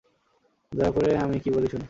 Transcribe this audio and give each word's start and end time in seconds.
দয়া 0.71 0.91
করে 0.91 1.11
আমি 1.17 1.37
কি 1.39 1.49
বলি 1.49 1.67
শোন। 1.67 1.79